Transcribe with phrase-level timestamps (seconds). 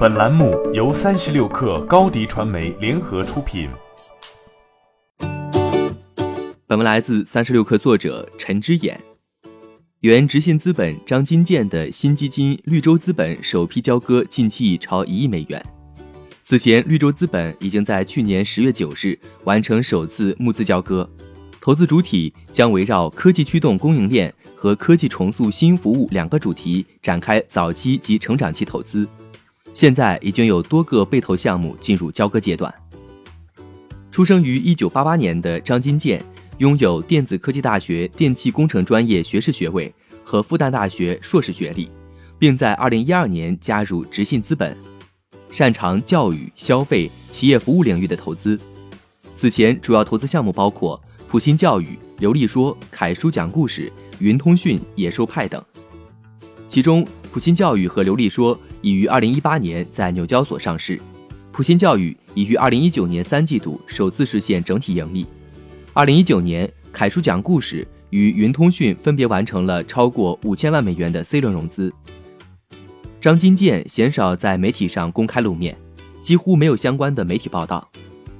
[0.00, 3.68] 本栏目由三十六氪高低传媒联合出品。
[6.66, 8.98] 本文来自三十六氪作者陈之眼。
[10.00, 15.62] 原直信资本张金建的新基金绿洲资本首批交割近期已超一亿美元。
[16.44, 21.06] 此前，绿洲资本已经在去年十月九日完成首次募资交割，
[21.60, 29.06] 投资主体将围绕科技驱动供应链和科技重塑新服务两个主题展开早期及成长期投资。
[29.80, 32.70] 现在已经有多个被投项目进入交割阶段。
[34.10, 36.22] 出生于一九八八年的张金建，
[36.58, 39.90] 拥有电子科技大学电气工程专业学士学位
[40.22, 41.88] 和复旦大学硕士学历，
[42.38, 44.76] 并在二零一二年加入直信资本。
[45.50, 48.60] 擅长教育、消费、企业服务领域的投资。
[49.34, 55.64] 此前主要投资项目包括普新教育、刘丽说、凯叔讲故事、云通讯、野兽派等。
[56.68, 57.02] 其中，
[57.32, 60.98] 普新教育和刘丽说已于二零一八年在纽交所上市，
[61.52, 65.26] 普新教育已于二零一九年三季度首次实现整体盈利。
[65.92, 71.92] 二零一九年，凯叔讲故事与云通讯分别完成了超过五千万美元的 C 轮融资。
[73.20, 75.76] 张金建鲜少在媒体上公开露面，
[76.22, 77.86] 几乎没有相关的媒体报道。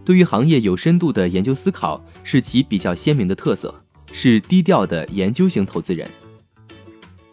[0.05, 3.75] 对于行业有深度的研究思考是其比较鲜明的特色，
[4.11, 6.09] 是低调的研究型投资人。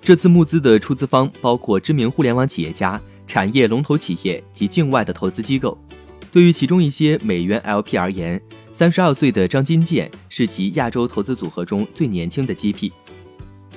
[0.01, 5.77] 这次募资的出资方包括知名互联网企业家、产业龙头企业及境外的投资机构。
[6.31, 12.91] 对于其中一些美元 LP 而言，三十二岁的张金建是其亚洲投资组合中最年轻的 GP，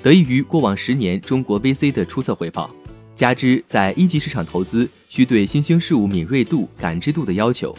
[0.02, 2.70] 得益于过往十年中国 VC 的出色回报。
[3.16, 7.76] 加之在一级市场投资需对新兴事物敏锐度、感知度的要求，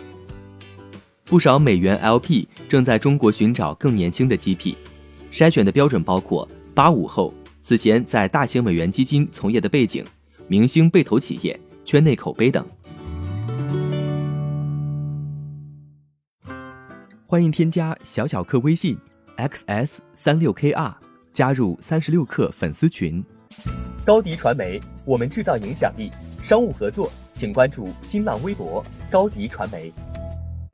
[1.25, 4.75] 不少美元 LP 正在中国寻找更年轻的 GP，
[5.31, 10.04] 筛选的标准包括八五后、此前在大型美元基金从业的背景、
[10.48, 12.66] 明星被投企业、圈内口碑等。
[17.26, 18.98] 欢迎添加小小客微信
[19.38, 20.94] xs 三六 kr，
[21.31, 23.24] 加入三十六氪粉丝群。
[24.03, 26.12] 高迪传媒，我们制造影响力。
[26.44, 29.94] 商务合作，请关注新浪微博高迪传媒。